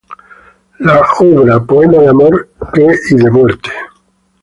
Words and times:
La 0.79 0.99
obra 1.19 1.59
"Poemas 1.63 1.99
de 2.01 2.09
amor", 2.09 2.49
que 2.73 2.87
y 3.11 3.17
de 3.23 3.29
muerte. 3.29 3.69